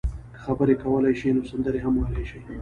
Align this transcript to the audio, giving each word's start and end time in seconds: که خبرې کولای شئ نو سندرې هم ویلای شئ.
که 0.33 0.37
خبرې 0.45 0.73
کولای 0.83 1.13
شئ 1.19 1.29
نو 1.35 1.41
سندرې 1.49 1.79
هم 1.85 1.93
ویلای 1.97 2.25
شئ. 2.29 2.39